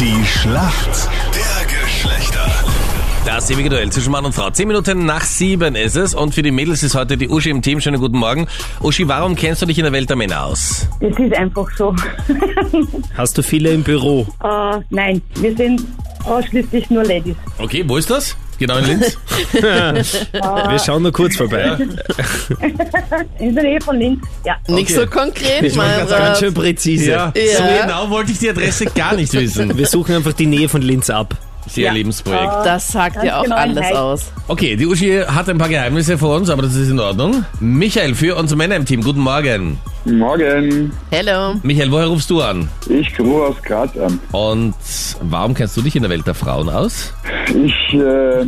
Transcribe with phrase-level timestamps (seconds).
[0.00, 2.46] Die Schlacht der Geschlechter.
[3.26, 4.48] Das ewige Duell zwischen Mann und Frau.
[4.50, 7.62] Zehn Minuten nach sieben ist es und für die Mädels ist heute die Uschi im
[7.62, 7.80] Team.
[7.80, 8.46] Schönen guten Morgen.
[8.80, 10.86] Uschi, warum kennst du dich in der Welt der Männer aus?
[11.00, 11.96] Das ist einfach so.
[13.16, 14.26] Hast du viele im Büro?
[14.44, 15.84] äh, nein, wir sind
[16.24, 17.34] ausschließlich nur Ladies.
[17.58, 18.36] Okay, wo ist das?
[18.58, 19.16] Genau in Linz?
[19.52, 21.76] Wir schauen nur kurz vorbei.
[23.38, 24.20] In der Nähe von Linz.
[24.44, 24.56] Ja.
[24.66, 27.10] Nicht so konkret, Ich mein ganz, ganz schön präzise.
[27.12, 27.32] Ja.
[27.34, 29.76] So genau wollte ich die Adresse gar nicht wissen.
[29.78, 31.36] Wir suchen einfach die Nähe von Linz ab.
[31.68, 31.92] Sehr Ja.
[31.92, 32.52] Lebensprojekt.
[32.64, 33.94] Das sagt Ganz ja auch genau alles Heid.
[33.94, 34.32] aus.
[34.48, 37.44] Okay, die Uschi hat ein paar Geheimnisse vor uns, aber das ist in Ordnung.
[37.60, 39.78] Michael, für unsere Männer im Team, guten Morgen.
[40.04, 41.54] Morgen, Hello.
[41.62, 42.68] Michael, woher rufst du an?
[42.88, 44.18] ich rufe aus Graz an.
[44.32, 44.74] Und
[45.20, 47.12] warum kennst du dich in der Welt der Frauen aus?
[47.48, 48.46] Ich äh,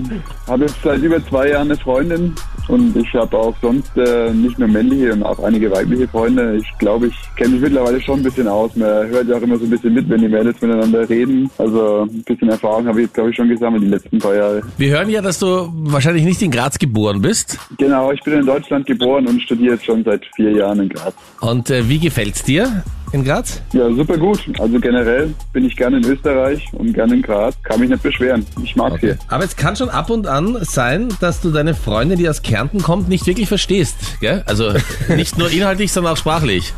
[0.49, 2.35] habe jetzt seit über zwei Jahren eine Freundin
[2.71, 6.57] und ich habe auch sonst äh, nicht nur männliche und auch einige weibliche Freunde.
[6.57, 8.75] Ich glaube, ich kenne mich mittlerweile schon ein bisschen aus.
[8.77, 11.51] Man hört ja auch immer so ein bisschen mit, wenn die Mädels miteinander reden.
[11.59, 14.63] Also ein bisschen Erfahrung habe ich jetzt, glaube ich, schon gesammelt die letzten paar Jahre.
[14.79, 17.59] Wir hören ja, dass du wahrscheinlich nicht in Graz geboren bist.
[17.79, 21.15] Genau, ich bin in Deutschland geboren und studiere jetzt schon seit vier Jahren in Graz.
[21.41, 23.61] Und äh, wie gefällt's dir in Graz?
[23.73, 24.41] Ja, super gut.
[24.59, 27.55] Also generell bin ich gerne in Österreich und gerne in Graz.
[27.63, 28.47] Kann mich nicht beschweren.
[28.63, 29.19] Ich mag hier.
[29.29, 32.83] Aber es kann schon ab und an sein, dass du deine Freundin, die aus Kärnten
[32.83, 33.97] kommt, nicht wirklich verstehst.
[34.21, 34.43] Gell?
[34.47, 34.73] Also
[35.09, 36.73] nicht nur inhaltlich, sondern auch sprachlich.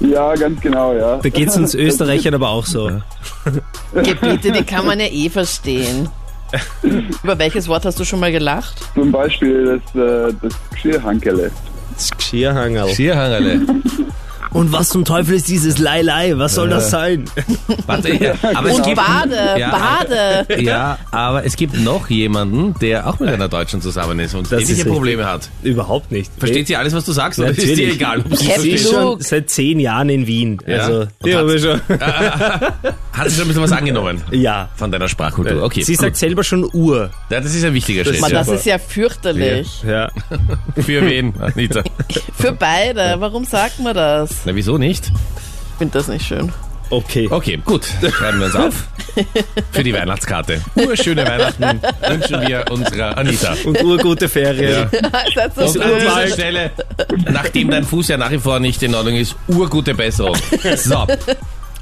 [0.00, 1.18] Ja, ganz genau, ja.
[1.18, 2.90] Da geht's uns Österreichern aber auch so.
[3.94, 6.08] Gebiete, die kann man ja eh verstehen.
[7.22, 8.74] Über welches Wort hast du schon mal gelacht?
[8.94, 11.50] Zum Beispiel das, äh, das Geschirrhankele.
[11.94, 12.88] Das Geschirrhangerl.
[12.88, 13.60] Schierhangerle.
[14.52, 16.32] Und was zum Teufel ist dieses Leilei?
[16.36, 17.24] Was soll das sein?
[17.86, 19.70] Warte, ja, aber es Und gibt, Bade, Ja.
[19.70, 20.62] Bade.
[20.62, 24.52] ja, aber es gibt noch jemanden, der auch mit einer Deutschen zusammen ist und Das
[24.52, 24.92] ähnliche ist richtig.
[24.92, 25.48] Problem hat.
[25.62, 26.32] Überhaupt nicht.
[26.38, 27.38] Versteht sie alles, was du sagst?
[27.38, 28.20] Oder ist dir egal?
[28.20, 28.80] ob sie ist versteht?
[28.80, 30.58] schon seit zehn Jahren in Wien.
[30.66, 30.78] Ja.
[30.78, 31.80] Also, die hat- haben wir schon.
[33.12, 34.68] Hat sie schon ein bisschen was angenommen Ja.
[34.76, 35.62] von deiner Sprachkultur?
[35.64, 36.00] Okay, Sie gut.
[36.04, 37.10] sagt selber schon Uhr.
[37.28, 38.20] Ja, das ist ein wichtiger Schritt.
[38.20, 38.28] Ja.
[38.30, 39.82] das ist ja fürchterlich.
[39.86, 40.10] Ja.
[40.76, 41.82] Für wen, Anita?
[42.38, 43.16] Für beide.
[43.18, 44.30] Warum sagt man das?
[44.44, 45.06] Na, wieso nicht?
[45.06, 46.52] Ich finde das nicht schön.
[46.90, 47.28] Okay.
[47.30, 47.86] Okay, gut.
[48.12, 48.74] Schreiben wir uns auf.
[49.72, 50.60] Für die Weihnachtskarte.
[50.74, 53.54] Nur schöne Weihnachten wünschen wir unserer Anita.
[53.64, 54.88] Und urgute Ferien.
[55.34, 56.26] Das Und ist so an dieser.
[56.28, 56.70] Stelle,
[57.30, 60.36] nachdem dein Fuß ja nach wie vor nicht in Ordnung ist, urgute Besserung.
[60.76, 61.06] So.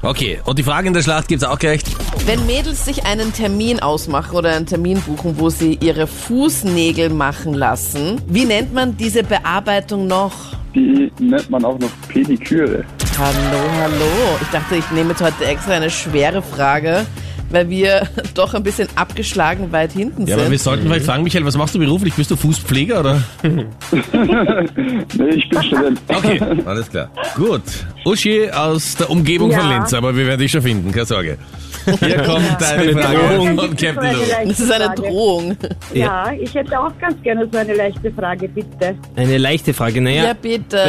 [0.01, 1.81] Okay, und die Frage in der Schlacht gibt's auch gleich.
[2.25, 7.53] Wenn Mädels sich einen Termin ausmachen oder einen Termin buchen, wo sie ihre Fußnägel machen
[7.53, 10.33] lassen, wie nennt man diese Bearbeitung noch?
[10.75, 12.83] Die nennt man auch noch Pediküre.
[13.17, 14.37] Hallo, hallo.
[14.41, 17.05] Ich dachte, ich nehme jetzt heute extra eine schwere Frage,
[17.49, 20.61] weil wir doch ein bisschen abgeschlagen weit hinten Ja, aber wir sind.
[20.61, 22.13] sollten vielleicht fragen, Michael, was machst du beruflich?
[22.13, 23.21] Bist du Fußpfleger oder?
[23.43, 25.99] Nee, ich bin Student.
[26.07, 27.09] Okay, alles klar.
[27.35, 27.61] Gut.
[28.05, 29.77] Uschi aus der Umgebung von Ja.
[29.77, 31.37] Linz, aber wir werden dich schon finden, keine Sorge.
[31.99, 33.57] Hier kommt deine eine Frage Drohung.
[33.57, 35.01] von Captain leichte Das ist eine Frage.
[35.01, 35.57] Drohung.
[35.93, 38.95] Ja, ich hätte auch ganz gerne so eine leichte Frage, bitte.
[39.15, 40.01] Eine leichte Frage.
[40.01, 40.79] Naja, Ja, bitte.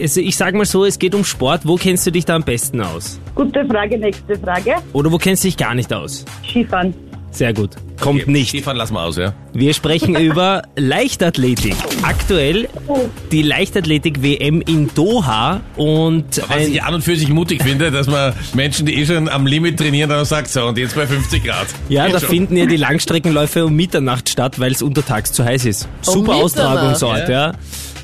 [0.00, 1.62] also ich sag mal so, es geht um Sport.
[1.64, 3.20] Wo kennst du dich da am besten aus?
[3.34, 4.74] Gute Frage, nächste Frage.
[4.92, 6.24] Oder wo kennst du dich gar nicht aus?
[6.48, 6.94] Skifahren.
[7.30, 7.70] Sehr gut.
[7.98, 8.50] Kommt Okay, nicht.
[8.50, 9.34] Skifahren lassen wir aus, ja?
[9.52, 11.74] Wir sprechen über Leichtathletik.
[12.02, 12.68] Aktuell
[13.32, 18.06] die Leichtathletik-WM in Doha und Was ein, ich an und für sich mutig finde, dass
[18.06, 21.42] man Menschen, die eh schon am Limit trainieren, dann sagt, so, und jetzt bei 50
[21.42, 21.66] Grad.
[21.88, 22.28] ja, Geht da schon.
[22.28, 25.88] finden ja die Langstreckenläufe um Mitternacht statt, weil es untertags zu heiß ist.
[26.06, 26.44] Um Super Mitternacht?
[26.44, 27.52] Austragungsort, ja.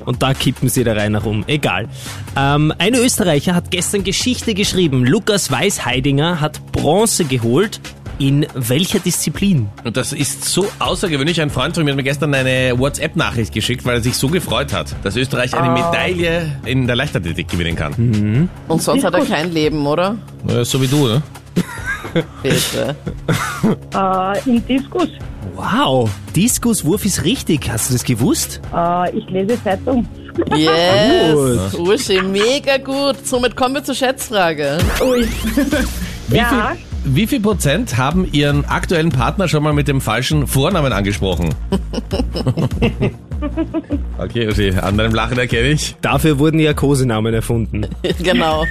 [0.05, 1.44] Und da kippen sie da rein herum.
[1.47, 1.88] Egal.
[2.37, 5.05] Ähm, ein Österreicher hat gestern Geschichte geschrieben.
[5.05, 7.81] Lukas Weißheidinger hat Bronze geholt.
[8.19, 9.71] In welcher Disziplin?
[9.83, 11.41] Und das ist so außergewöhnlich.
[11.41, 14.75] Ein Freund von mir hat mir gestern eine WhatsApp-Nachricht geschickt, weil er sich so gefreut
[14.75, 18.50] hat, dass Österreich eine Medaille in der Leichtathletik gewinnen kann.
[18.69, 20.16] Und sonst hat er kein Leben, oder?
[20.47, 21.22] Ja, so wie du, ne?
[22.43, 22.97] Bitte.
[23.94, 25.09] Äh, Im Diskus.
[25.54, 27.69] Wow, Diskuswurf ist richtig.
[27.71, 28.60] Hast du das gewusst?
[28.75, 30.06] Äh, ich lese Zeitung.
[30.56, 31.75] Yes.
[31.75, 33.26] Uschi, mega gut.
[33.26, 34.78] Somit kommen wir zur Schätzfrage.
[35.03, 35.26] Ui.
[36.28, 36.72] Wie, Ja.
[37.04, 41.54] viel, wie viel Prozent haben ihren aktuellen Partner schon mal mit dem falschen Vornamen angesprochen?
[44.18, 45.97] okay, okay, an deinem Lachen erkenne ich.
[46.01, 47.86] Dafür wurden ja Kosenamen erfunden.
[48.22, 48.65] genau.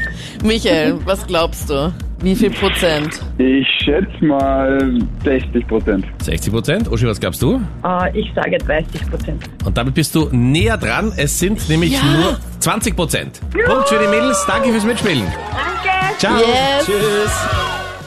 [0.43, 1.91] Michael, was glaubst du?
[2.21, 3.21] Wie viel Prozent?
[3.37, 6.05] Ich schätze mal 60 Prozent.
[6.21, 6.91] 60 Prozent.
[6.91, 7.61] Uschi, was glaubst du?
[7.85, 9.43] Äh, ich sage 30 Prozent.
[9.65, 11.13] Und damit bist du näher dran.
[11.15, 12.03] Es sind nämlich Ja.
[12.03, 13.39] nur 20 Prozent.
[13.65, 14.43] Punkt für die Mädels.
[14.47, 15.23] Danke fürs Mitspielen.
[15.25, 16.17] Danke.
[16.17, 16.37] Ciao.
[16.37, 16.85] Yes.
[16.85, 17.78] Tschüss.